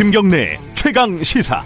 [0.00, 1.62] 김경래 최강 시사.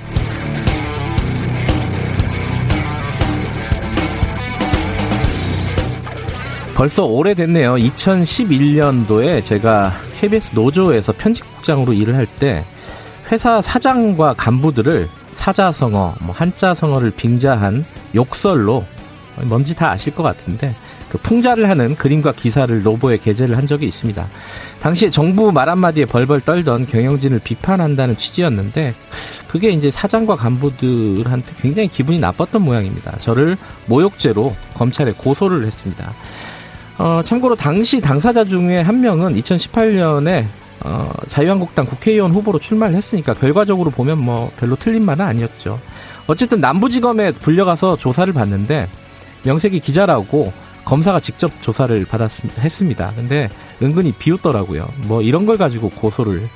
[6.75, 7.75] 벌써 오래됐네요.
[7.77, 12.65] 2011년도에 제가 KBS 노조에서 편집국장으로 일을 할 때
[13.31, 17.85] 회사 사장과 간부들을 사자성어, 뭐 한자성어를 빙자한
[18.17, 18.85] 욕설로
[19.45, 20.75] 뭔지 다 아실 것 같은데
[21.15, 24.27] 그 풍자를 하는 그림과 기사를 노보에 게재를 한 적이 있습니다.
[24.81, 28.97] 당시에 정부 말 한마디에 벌벌 떨던 경영진을 비판한다는 취지였는데
[29.47, 33.17] 그게 이제 사장과 간부들한테 굉장히 기분이 나빴던 모양입니다.
[33.21, 33.57] 저를
[33.87, 36.13] 모욕죄로 검찰에 고소를 했습니다.
[36.99, 40.47] 어, 참고로 당시 당사자 중에 한 명은 2018년에
[40.85, 45.79] 어, 자유한국당 국회의원 후보로 출마를 했으니까 결과적으로 보면 뭐 별로 틀린 말은 아니었죠.
[46.27, 48.89] 어쨌든 남부지검에 불려가서 조사를 받는데
[49.45, 50.53] 명색이 기자라고
[50.85, 52.63] 검사가 직접 조사를 받았습니다.
[52.63, 53.13] 했습니다.
[53.17, 53.49] 근데
[53.83, 54.89] 은근히 비웃더라고요.
[55.07, 56.49] 뭐 이런 걸 가지고 고소를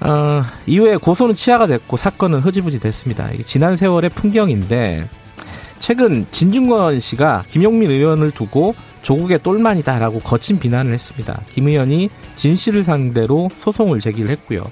[0.00, 3.30] 어, 이후에 고소는 치하가 됐고 사건은 흐지부지 됐습니다.
[3.46, 5.08] 지난 세월의 풍경인데
[5.78, 11.40] 최근 진중권 씨가 김용민 의원을 두고 조국의 똘만이다라고 거친 비난을 했습니다.
[11.50, 14.62] 김 의원이 진 씨를 상대로 소송을 제기를 했고요.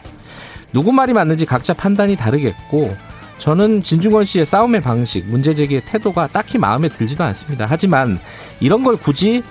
[0.72, 2.94] 누구 말이 맞는지 각자 판단이 다르겠고
[3.40, 7.64] 저는 진중권 씨의 싸움의 방식, 문제 제기의 태도가 딱히 마음에 들지도 않습니다.
[7.66, 8.18] 하지만
[8.60, 9.42] 이런 걸 굳이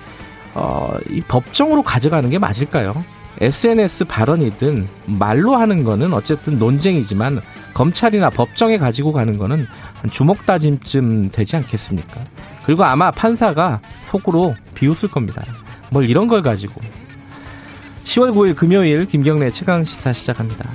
[0.54, 3.04] 어, 이 법정으로 가져가는 게 맞을까요?
[3.40, 7.40] SNS 발언이든 말로 하는 거는 어쨌든 논쟁이지만
[7.74, 9.66] 검찰이나 법정에 가지고 가는 거는
[10.10, 12.24] 주먹 다짐쯤 되지 않겠습니까?
[12.64, 15.42] 그리고 아마 판사가 속으로 비웃을 겁니다.
[15.90, 16.80] 뭘 이런 걸 가지고.
[18.04, 20.70] 10월 9일 금요일 김경래 최강 시사 시작합니다.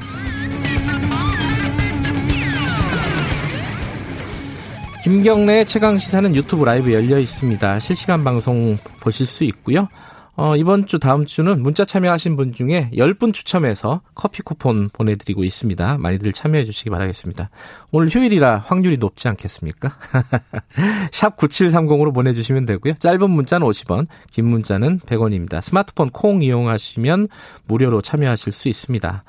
[5.05, 7.77] 김경래 최강 시사는 유튜브 라이브 열려 있습니다.
[7.77, 9.87] 실시간 방송 보실 수 있고요.
[10.35, 15.99] 어, 이번 주 다음 주는 문자 참여하신 분 중에 10분 추첨해서 커피 쿠폰 보내드리고 있습니다.
[15.99, 17.51] 많이들 참여해 주시기 바라겠습니다.
[17.91, 19.91] 오늘 휴일이라 확률이 높지 않겠습니까?
[21.13, 22.95] 샵 9730으로 보내주시면 되고요.
[22.95, 25.61] 짧은 문자는 50원, 긴 문자는 100원입니다.
[25.61, 27.27] 스마트폰 콩 이용하시면
[27.65, 29.23] 무료로 참여하실 수 있습니다.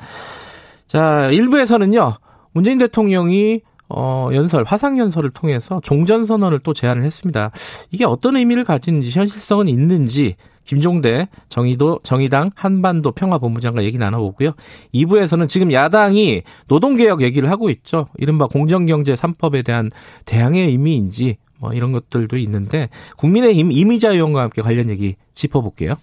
[0.86, 2.16] 자, 1부에서는요.
[2.52, 7.50] 문재인 대통령이 어, 연설, 화상 연설을 통해서 종전 선언을 또 제안을 했습니다.
[7.90, 14.50] 이게 어떤 의미를 가지는지, 현실성은 있는지, 김종대 정의도 정의당 한반도 평화본부장과 얘기 나눠보고요.
[14.92, 18.08] 2부에서는 지금 야당이 노동개혁 얘기를 하고 있죠.
[18.18, 19.90] 이른바 공정경제 3법에 대한
[20.24, 25.94] 대항의 의미인지 뭐 이런 것들도 있는데 국민의힘 이미자 의원과 함께 관련 얘기 짚어볼게요.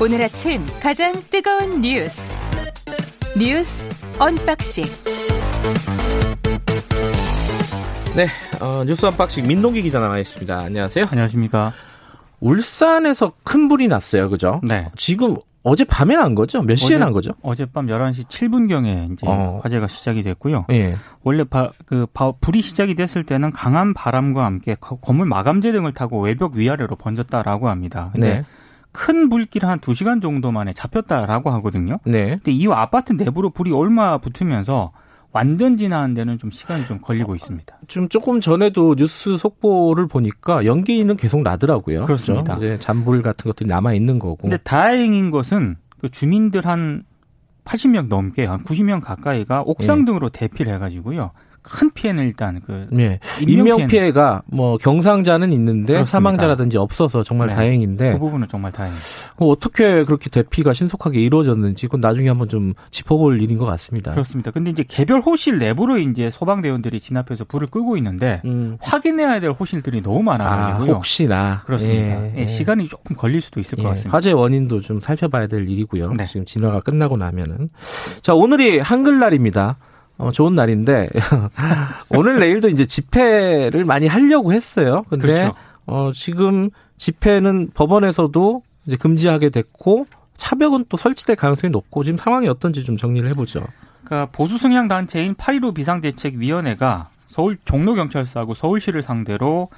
[0.00, 2.36] 오늘 아침 가장 뜨거운 뉴스
[3.38, 3.84] 뉴스
[4.18, 4.84] 언박싱
[8.14, 8.28] 네,
[8.60, 10.58] 어, 뉴스 언박싱 민동기 기자 나와 있습니다.
[10.58, 11.04] 안녕하세요.
[11.10, 11.72] 안녕하십니까.
[12.40, 14.30] 울산에서 큰 불이 났어요.
[14.30, 14.62] 그죠?
[14.66, 14.88] 네.
[14.96, 16.62] 지금 어제 밤에 난 거죠?
[16.62, 17.32] 몇 시에 어제, 난 거죠?
[17.42, 19.60] 어젯밤 11시 7분경에 이제 어.
[19.62, 20.64] 화재가 시작이 됐고요.
[20.70, 20.96] 예.
[21.24, 25.92] 원래 바, 그 바, 불이 시작이 됐을 때는 강한 바람과 함께 거- 건물 마감재 등을
[25.92, 28.08] 타고 외벽 위아래로 번졌다라고 합니다.
[28.14, 28.44] 근데 네.
[28.96, 31.98] 큰 불길 한 2시간 정도 만에 잡혔다라고 하거든요.
[32.06, 32.36] 네.
[32.36, 34.92] 근데 이후 아파트 내부로 불이 얼마 붙으면서
[35.32, 37.78] 완전 진화한 데는 좀 시간이 좀 걸리고 있습니다.
[37.88, 42.06] 지금 조금 전에도 뉴스 속보를 보니까 연기는 계속 나더라고요.
[42.06, 42.54] 그렇습니다.
[42.54, 42.66] 그죠?
[42.66, 44.36] 이제 잔불 같은 것들이 남아 있는 거고.
[44.36, 47.04] 근데 다행인 것은 그 주민들 한
[47.66, 50.04] 80명 넘게 한 90명 가까이가 옥상 예.
[50.06, 51.32] 등으로 대피를 해가지고요.
[51.68, 53.18] 큰 피해는 일단 그 네.
[53.46, 56.10] 인명 피해가 뭐 경상자는 있는데 그렇습니다.
[56.10, 57.54] 사망자라든지 없어서 정말 네.
[57.54, 59.06] 다행인데 그 부분은 정말 다행입니다.
[59.36, 64.12] 그럼 어떻게 그렇게 대피가 신속하게 이루어졌는지 그건 나중에 한번 좀 짚어볼 일인 것 같습니다.
[64.12, 64.50] 그렇습니다.
[64.50, 68.78] 근데 이제 개별 호실 내부로 이제 소방 대원들이 진압해서 불을 끄고 있는데 음.
[68.80, 70.94] 확인해야 될 호실들이 너무 아, 많아가지고요.
[70.96, 72.24] 혹시나 그렇습니다.
[72.24, 72.46] 예, 예, 예.
[72.46, 74.16] 시간이 조금 걸릴 수도 있을 예, 것 같습니다.
[74.16, 76.12] 화재 원인도 좀 살펴봐야 될 일이고요.
[76.12, 76.26] 네.
[76.26, 77.70] 지금 진화가 끝나고 나면은
[78.22, 79.78] 자 오늘이 한글날입니다.
[80.18, 81.10] 어, 좋은 날인데
[82.10, 85.04] 오늘 내일도 이제 집회를 많이 하려고 했어요.
[85.10, 85.54] 근데 그렇죠.
[85.86, 92.84] 어, 지금 집회는 법원에서도 이제 금지하게 됐고 차벽은 또 설치될 가능성이 높고 지금 상황이 어떤지
[92.84, 93.66] 좀 정리를 해보죠.
[94.04, 99.68] 그러니까 보수 성향 단체인 8.15 비상대책위원회가 서울 종로경찰서하고 서울시를 상대로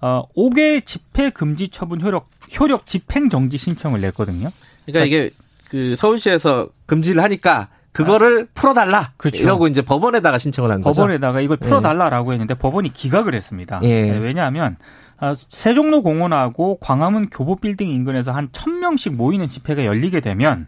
[0.00, 2.28] 어, 5개 집회 금지 처분 효력
[2.58, 4.48] 효력 집행 정지 신청을 냈거든요.
[4.86, 5.30] 그러니까 이게
[5.68, 9.12] 그 서울시에서 금지를 하니까 그거를 풀어달라.
[9.16, 9.42] 그렇죠.
[9.42, 10.94] 이러고 이제 법원에다가 신청을 한 거죠.
[11.02, 13.80] 법원에다가 이걸 풀어달라라고 했는데 법원이 기각을 했습니다.
[13.82, 14.02] 예.
[14.10, 14.76] 네, 왜냐하면
[15.18, 20.66] 아, 세종로 공원하고 광화문 교보 빌딩 인근에서 한 1000명씩 모이는 집회가 열리게 되면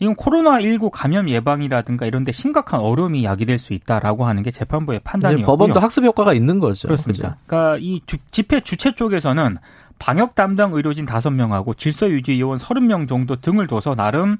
[0.00, 5.46] 이건 코로나19 감염 예방이라든가 이런 데 심각한 어려움이 야기될 수 있다라고 하는 게 재판부의 판단이었고요.
[5.46, 6.86] 법원도 학습 효과가 있는 거죠.
[6.86, 7.30] 그렇습니다.
[7.30, 7.38] 그죠?
[7.46, 9.56] 그러니까 이 주- 집회 주최 쪽에서는
[9.98, 14.36] 방역 담당 의료진 5명하고 질서 유지 요원 30명 정도 등을 둬서 나름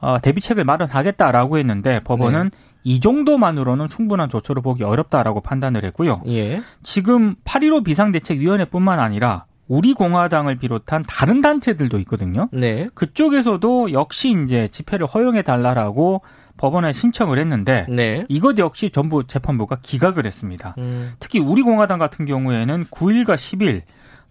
[0.00, 2.58] 어, 대비책을 마련하겠다라고 했는데 법원은 네.
[2.84, 6.22] 이 정도만으로는 충분한 조처를 보기 어렵다라고 판단을 했고요.
[6.28, 6.62] 예.
[6.82, 12.48] 지금 8.15 비상대책위원회뿐만 아니라 우리 공화당을 비롯한 다른 단체들도 있거든요.
[12.52, 12.88] 네.
[12.94, 16.22] 그쪽에서도 역시 이제 집회를 허용해 달라라고
[16.56, 18.24] 법원에 신청을 했는데 네.
[18.28, 20.74] 이것 역시 전부 재판부가 기각을 했습니다.
[20.78, 21.12] 음.
[21.20, 23.82] 특히 우리 공화당 같은 경우에는 9일과 10일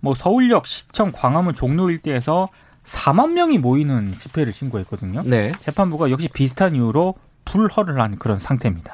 [0.01, 2.49] 뭐 서울역, 시청, 광화문 종로 일대에서
[2.89, 5.23] 4만 명이 모이는 집회를 신고했거든요.
[5.25, 5.51] 네.
[5.61, 7.15] 재판부가 역시 비슷한 이유로
[7.45, 8.93] 불허를 한 그런 상태입니다.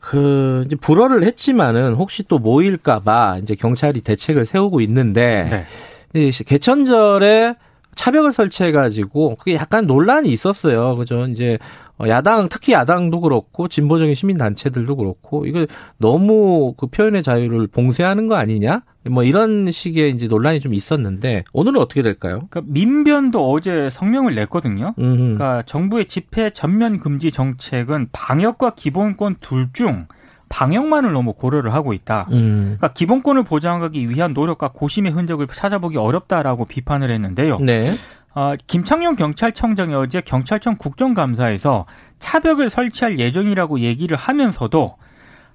[0.00, 5.66] 그 이제 불허를 했지만은 혹시 또 모일까봐 이제 경찰이 대책을 세우고 있는데
[6.12, 6.30] 네.
[6.30, 7.56] 개천절에
[7.94, 10.94] 차벽을 설치해가지고 그게 약간 논란이 있었어요.
[10.96, 11.26] 그죠?
[11.26, 11.58] 이제
[11.98, 18.28] 어, 야당 특히 야당도 그렇고 진보적인 시민 단체들도 그렇고 이거 너무 그 표현의 자유를 봉쇄하는
[18.28, 18.82] 거 아니냐?
[19.10, 22.46] 뭐 이런 식의 이제 논란이 좀 있었는데 오늘은 어떻게 될까요?
[22.50, 24.94] 그러니까 민변도 어제 성명을 냈거든요.
[24.98, 25.16] 음흠.
[25.16, 30.06] 그러니까 정부의 집회 전면 금지 정책은 방역과 기본권 둘 중
[30.48, 32.26] 방역만을 너무 고려를 하고 있다.
[32.32, 32.76] 음.
[32.78, 37.58] 그러니까 기본권을 보장하기 위한 노력과 고심의 흔적을 찾아보기 어렵다라고 비판을 했는데요.
[37.60, 37.92] 네.
[38.34, 41.86] 어, 김창룡 경찰청장이 어제 경찰청 국정감사에서
[42.18, 44.96] 차벽을 설치할 예정이라고 얘기를 하면서도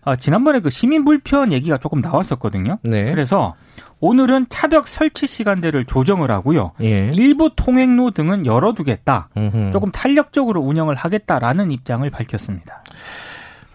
[0.06, 2.80] 어, 지난번에 그 시민 불편 얘기가 조금 나왔었거든요.
[2.84, 3.06] 네.
[3.06, 3.56] 그래서
[4.02, 6.74] 오늘은 차벽 설치 시간대를 조정을 하고요.
[6.82, 7.10] 예.
[7.14, 9.30] 일부 통행로 등은 열어두겠다.
[9.38, 9.70] 음흠.
[9.72, 12.84] 조금 탄력적으로 운영을 하겠다라는 입장을 밝혔습니다.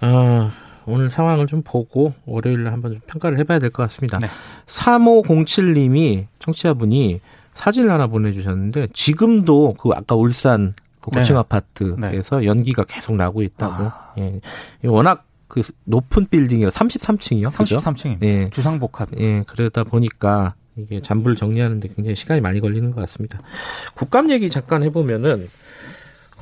[0.02, 0.50] 어,
[0.88, 4.18] 오늘 상황을 좀 보고 월요일에 한번 좀 평가를 해봐야 될 것 같습니다.
[4.18, 4.28] 네.
[4.66, 7.20] 3507님이 청취자분이
[7.54, 11.40] 사진을 하나 보내주셨는데 지금도 그 아까 울산 그 고층 네.
[11.40, 12.46] 아파트에서 네.
[12.46, 13.84] 연기가 계속 나고 있다고.
[13.84, 14.12] 아.
[14.18, 14.40] 예.
[14.84, 17.48] 워낙 그 높은 빌딩이라 33층이요.
[17.48, 18.22] 33층입니다.
[18.22, 18.50] 예.
[18.50, 19.10] 주상복합.
[19.18, 19.44] 예.
[19.46, 23.40] 그러다 보니까 이게 잔불 정리하는데 굉장히 시간이 많이 걸리는 것 같습니다.
[23.94, 25.48] 국감 얘기 잠깐 해보면은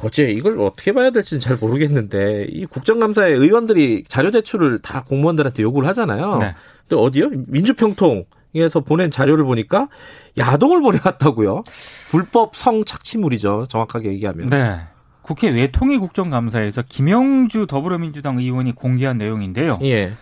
[0.03, 5.89] 어제 이걸 어떻게 봐야 될지는 잘 모르겠는데 이 국정감사에 의원들이 자료 제출을 다 공무원들한테 요구를
[5.89, 6.37] 하잖아요.
[6.39, 6.53] 네.
[6.87, 7.31] 근데 어디요?
[7.47, 9.89] 민주평통에서 보낸 자료를 보니까
[10.37, 11.63] 야동을 보내왔다고요.
[12.11, 13.67] 불법 성 착취물이죠.
[13.69, 14.51] 정확하게 얘기하면.
[14.51, 14.81] 네.
[15.23, 19.79] 국회 외통위 국정감사에서 김영주 더불어민주당 의원이 공개한 내용인데요.
[19.83, 20.13] 예.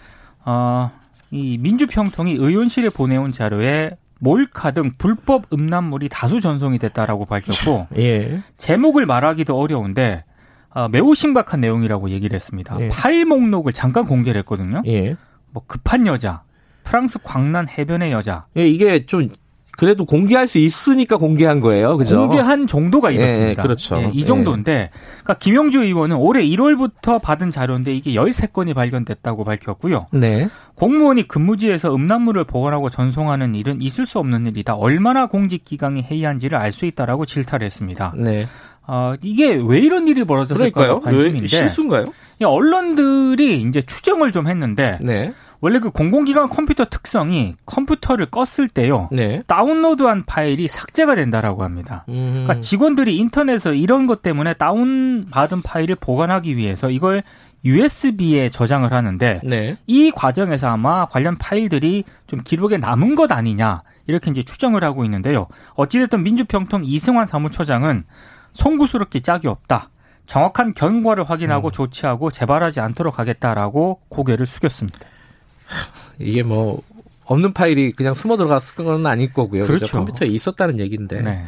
[0.46, 0.90] 어,
[1.30, 8.42] 이 민주평통이 의원실에 보내온 자료에 몰카 등 불법 음란물이 다수 전송이 됐다라고 밝혔고 예.
[8.56, 10.24] 제목을 말하기도 어려운데
[10.70, 12.76] 어, 매우 심각한 내용이라고 얘기를 했습니다.
[12.80, 12.88] 예.
[12.88, 14.82] 파일 목록을 잠깐 공개를 했거든요.
[14.86, 15.16] 예.
[15.50, 16.42] 뭐 급한 여자,
[16.82, 18.46] 프랑스 광란 해변의 여자.
[18.56, 19.28] 예, 이게 좀
[19.76, 21.96] 그래도 공개할 수 있으니까 공개한 거예요.
[21.96, 22.16] 그죠?
[22.18, 23.62] 공개한 정도가 예, 이렇습니다.
[23.62, 23.96] 예, 그렇죠.
[23.96, 24.90] 예, 이 정도인데,
[25.22, 30.06] 그러니까 김영주 의원은 올해 1월부터 받은 자료인데 이게 13건이 발견됐다고 밝혔고요.
[30.12, 30.48] 네.
[30.76, 34.74] 공무원이 근무지에서 음란물을 보관하고 전송하는 일은 있을 수 없는 일이다.
[34.74, 38.12] 얼마나 공직 기강이 해이한지를 알 수 있다라고 질타를 했습니다.
[38.16, 38.46] 네.
[38.86, 42.12] 어, 이게 왜 이런 일이 벌어졌을까 관심인데 실수인가요?
[42.42, 45.32] 언론들이 이제 추정을 좀 했는데 네.
[45.64, 49.08] 원래 그 공공기관 컴퓨터 특성이 컴퓨터를 껐을 때요.
[49.10, 49.42] 네.
[49.46, 52.04] 다운로드한 파일이 삭제가 된다라고 합니다.
[52.10, 52.42] 음.
[52.44, 57.22] 그러니까 직원들이 인터넷에서 이런 것 때문에 다운받은 파일을 보관하기 위해서 이걸
[57.64, 59.78] USB에 저장을 하는데 네.
[59.86, 65.46] 이 과정에서 아마 관련 파일들이 좀 기록에 남은 것 아니냐 이렇게 이제 추정을 하고 있는데요.
[65.76, 68.04] 어찌됐든 민주평통 이승환 사무처장은
[68.52, 69.88] 송구스럽게 짝이 없다.
[70.26, 71.72] 정확한 경과를 확인하고 음.
[71.72, 74.98] 조치하고 재발하지 않도록 하겠다라고 고개를 숙였습니다.
[76.18, 76.82] 이게 뭐
[77.24, 79.64] 없는 파일이 그냥 숨어 들어갔을 건 아닐 거고요.
[79.64, 79.86] 그렇죠.
[79.86, 79.96] 그렇죠?
[79.96, 81.44] 컴퓨터에 있었다는 얘기인데 네.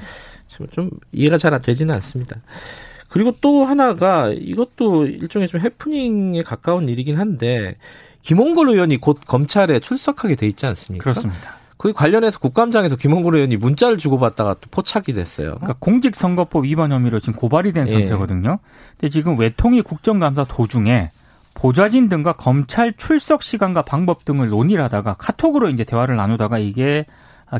[0.71, 2.37] 좀 이해가 잘 되지는 않습니다.
[3.09, 7.77] 그리고 또 하나가 이것도 일종의 좀 해프닝에 가까운 일이긴 한데
[8.23, 11.03] 김홍걸 의원이 곧 검찰에 출석하게 돼 있지 않습니까?
[11.03, 11.57] 그렇습니다.
[11.77, 15.57] 그 관련해서 국감장에서 김홍걸 의원이 문자를 주고받다가 또 포착이 됐어요.
[15.57, 17.93] 그러니까 공직선거법 위반 혐의로 지금 고발이 된 예.
[17.93, 18.59] 상태거든요.
[18.99, 21.11] 근데 지금 외통위 국정감사 도중에
[21.57, 27.07] 보좌진 등과 검찰 출석 시간과 방법 등을 논의를 하다가 카톡으로 이제 대화를 나누다가 이게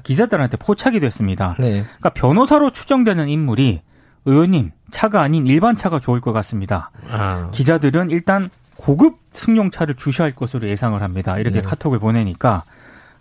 [0.05, 1.57] 기자들한테 포착이 됐습니다.
[1.59, 1.83] 네.
[1.83, 3.81] 그러니까 변호사로 추정되는 인물이
[4.27, 6.91] 의원님 차가 아닌 일반 차가 좋을 것 같습니다.
[7.11, 7.49] 아.
[7.53, 11.39] 기자들은 일단 고급 승용차를 주시할 것으로 예상을 합니다.
[11.39, 11.67] 이렇게 네.
[11.67, 12.65] 카톡을 보내니까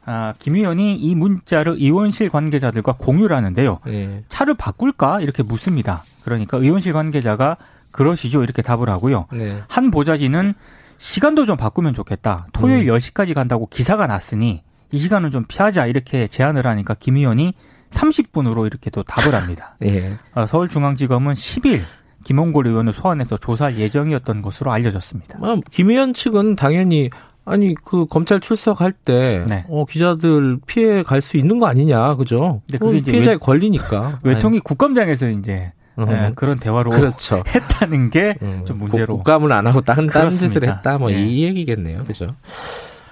[0.06, 3.80] 아, 김 의원이 이 문자를 의원실 관계자들과 공유를 하는데요.
[3.86, 4.24] 네.
[4.28, 6.04] 차를 바꿀까 이렇게 묻습니다.
[6.24, 7.58] 그러니까 의원실 관계자가
[7.96, 8.44] 그러시죠.
[8.44, 9.28] 이렇게 답을 하고요.
[9.32, 9.60] 네.
[9.70, 10.54] 한 보좌진은
[10.98, 12.48] 시간도 좀 바꾸면 좋겠다.
[12.54, 12.96] 토요일 음.
[12.96, 15.86] 10시까지 간다고 기사가 났으니 이 시간은 좀 피하자.
[15.88, 17.54] 이렇게 제안을 하니까 김 의원이
[17.92, 19.76] 30분으로 이렇게 또 답을 합니다.
[19.84, 20.18] 예.
[20.34, 21.84] 어, 서울중앙지검은 10일
[22.24, 25.40] 김홍골 의원을 소환해서 조사할 예정이었던 것으로 알려졌습니다.
[25.42, 27.10] 아, 김 의원 측은 당연히
[27.46, 29.66] 아니 그 검찰 출석할 때 네.
[29.70, 32.62] 어, 기자들 피해 갈 수 있는 거 아니냐, 그죠?
[32.66, 34.20] 근데 그게 이제 피해자의 권리니까.
[34.24, 37.44] 외통위 국감장에서 이제 아니, 예, 그런 대화로 그렇죠.
[37.48, 39.16] 했다는 게 음, 좀 문제로.
[39.18, 40.64] 국감을 안 하고 다른 다른 짓을.
[40.68, 41.22] 했다, 뭐 예.
[41.22, 42.28] 이 얘기겠네요, 그죠?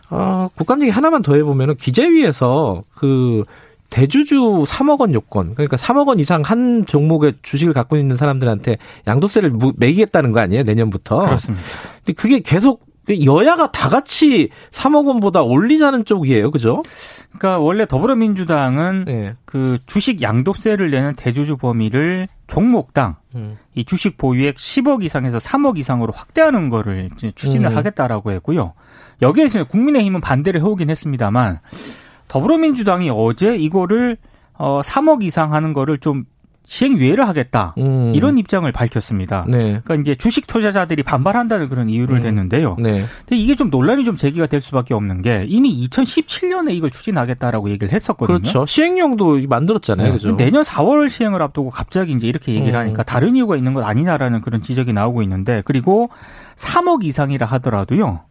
[0.09, 3.43] 어, 국감 얘기 하나만 더 해보면은 기재위에서 그
[3.89, 9.51] 대주주 3억 원 요건, 그러니까 3억 원 이상 한 종목의 주식을 갖고 있는 사람들한테 양도세를
[9.51, 11.19] 무- 매기겠다는 거 아니에요, 내년부터?
[11.19, 11.63] 그렇습니다.
[11.97, 16.81] 근데 그게 계속 여야가 다 같이 3억 원보다 올리자는 쪽이에요, 그죠?
[17.37, 19.33] 그러니까 원래 더불어민주당은 네.
[19.45, 23.57] 그 주식 양도세를 내는 대주주 범위를 종목당 음.
[23.73, 27.77] 이 주식 보유액 10억 이상에서 3억 이상으로 확대하는 거를 이제 추진을 음.
[27.77, 28.73] 하겠다라고 했고요.
[29.23, 31.61] 여기에서 국민의힘은 반대를 해오긴 했습니다만
[32.27, 34.17] 더불어민주당이 어제 이거를
[34.53, 36.25] 어 3억 이상 하는 거를 좀
[36.65, 37.73] 시행유예를 하겠다.
[37.77, 38.13] 음.
[38.15, 39.45] 이런 입장을 밝혔습니다.
[39.47, 39.81] 네.
[39.83, 42.21] 그러니까 이제 주식 투자자들이 반발한다는 그런 이유를 음.
[42.21, 42.77] 댔는데요.
[42.79, 43.03] 네.
[43.25, 47.93] 근데 이게 좀 논란이 좀 제기가 될 수밖에 없는 게 이미 2017년에 이걸 추진하겠다라고 얘기를
[47.93, 48.39] 했었거든요.
[48.39, 48.65] 그렇죠.
[48.65, 50.07] 시행령도 만들었잖아요.
[50.07, 50.13] 네.
[50.13, 50.35] 그죠?
[50.37, 52.79] 내년 4월 시행을 앞두고 갑자기 이제 이렇게 얘기를 음.
[52.79, 56.09] 하니까 다른 이유가 있는 것 아니냐라는 그런 지적이 나오고 있는데 그리고
[56.55, 58.21] 3억 이상이라 하더라도요.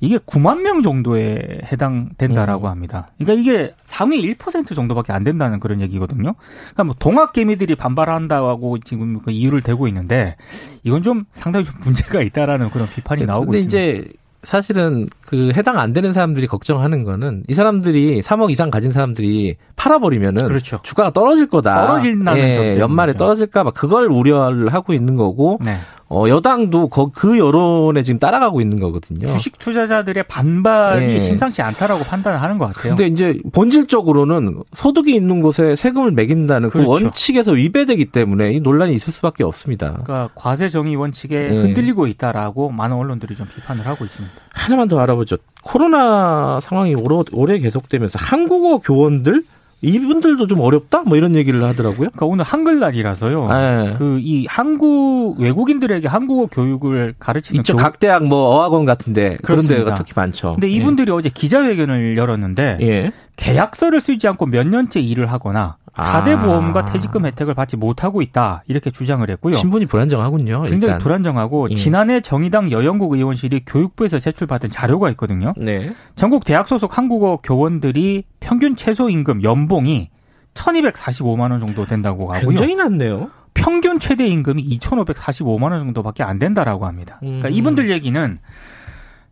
[0.00, 2.70] 이게 9만 명 정도에 해당된다라고 음.
[2.70, 3.10] 합니다.
[3.18, 6.34] 그러니까 이게 상위 1% 정도밖에 안 된다는 그런 얘기거든요.
[6.34, 10.36] 그러니까 뭐 동학 개미들이 반발한다고 지금 그 이유를 대고 있는데
[10.84, 13.78] 이건 좀 상당히 좀 문제가 있다라는 그런 비판이 나오고 근데 있습니다.
[13.78, 14.12] 이제
[14.42, 20.46] 사실은 그 해당 안 되는 사람들이 걱정하는 거는 이 사람들이 3억 이상 가진 사람들이 팔아버리면은
[20.46, 20.78] 그렇죠.
[20.84, 21.74] 주가가 떨어질 거다.
[21.74, 22.78] 떨어진다는 점 예.
[22.78, 25.76] 연말에 떨어질까 봐 그걸 우려를 하고 있는 거고 네.
[26.10, 29.26] 어, 여당도 거- 그 여론에 지금 따라가고 있는 거거든요.
[29.26, 31.20] 주식 투자자들의 반발이 예.
[31.20, 32.94] 심상치 않다라고 판단을 하는 것 같아요.
[32.96, 36.90] 근데 이제 본질적으로는 소득이 있는 곳에 세금을 매긴다는 그 그렇죠.
[36.90, 39.88] 원칙에서 위배되기 때문에 이 논란이 있을 수밖에 없습니다.
[40.02, 41.56] 그러니까 과세 정의 원칙에 예.
[41.56, 44.34] 흔들리고 있다라고 많은 언론들이 좀 비판을 하고 있습니다.
[44.54, 45.36] 하나만 더 알아보죠.
[45.62, 49.42] 코로나 상황이 오래, 오래 계속되면서 한국어 교원들
[49.80, 51.02] 이분들도 좀 어렵다?
[51.02, 52.10] 뭐 이런 얘기를 하더라고요.
[52.10, 53.48] 그러니까 오늘 한글날이라서요.
[53.48, 53.94] 네.
[53.96, 59.66] 그이 한국 외국인들에게 한국어 교육을 가르치는 이쪽 교- 각 대학 뭐 어학원 같은데 그런.
[59.68, 60.52] 데가 특히 많죠.
[60.54, 62.86] 근데 이분들이 어제 기자회견을 열었는데 예.
[62.86, 63.12] 예.
[63.36, 66.22] 계약서를 쓰지 않고 몇 년째 일을 하거나 아.
[66.22, 69.54] 4대 보험과 퇴직금 혜택을 받지 못하고 있다 이렇게 주장을 했고요.
[69.54, 70.62] 신분이 불안정하군요.
[70.62, 70.98] 굉장히 일단.
[70.98, 71.74] 불안정하고 예.
[71.74, 75.52] 지난해 정의당 여영국 의원실이 교육부에서 제출받은 자료가 있거든요.
[75.56, 75.92] 네.
[76.16, 80.10] 전국 대학 소속 한국어 교원들이 평균 최소 임금 연봉이
[80.54, 82.48] 1,245만 원 정도 된다고 하고요.
[82.48, 83.30] 굉장히 낮네요.
[83.54, 87.18] 평균 최대 임금이 2,545만 원 정도밖에 안 된다라고 합니다.
[87.20, 87.52] 그러니까 음.
[87.52, 88.38] 이분들 얘기는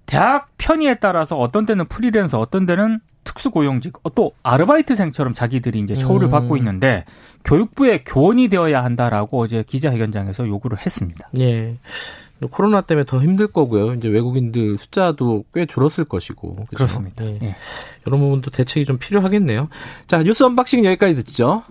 [0.06, 6.28] 대학 편의에 따라서 어떤 때는 프리랜서, 어떤 때는 특수고용직, 어, 또 아르바이트생처럼 자기들이 이제 처우를
[6.28, 6.30] 음.
[6.30, 7.04] 받고 있는데
[7.44, 11.28] 교육부의 교원이 되어야 한다라고 어제 기자회견장에서 요구를 했습니다.
[11.40, 11.76] 예.
[12.50, 13.94] 코로나 때문에 더 힘들 거고요.
[13.94, 16.56] 이제 외국인들 숫자도 꽤 줄었을 것이고.
[16.56, 16.66] 그죠?
[16.74, 17.24] 그렇습니다.
[17.24, 17.38] 예.
[17.42, 17.56] 예.
[18.06, 19.68] 이런 부분도 대책이 좀 필요하겠네요.
[20.06, 21.62] 자, 뉴스 언박싱 여기까지 듣죠.